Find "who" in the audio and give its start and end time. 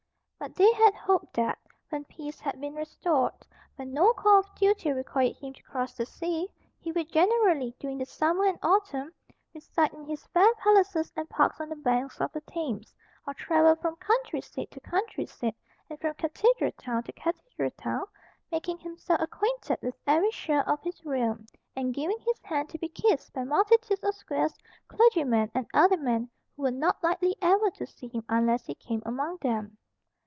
26.55-26.63